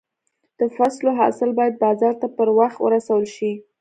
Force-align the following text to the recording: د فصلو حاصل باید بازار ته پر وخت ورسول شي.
د 0.59 0.61
فصلو 0.75 1.09
حاصل 1.19 1.49
باید 1.59 1.75
بازار 1.85 2.13
ته 2.21 2.27
پر 2.37 2.47
وخت 2.59 2.77
ورسول 2.81 3.23
شي. 3.35 3.51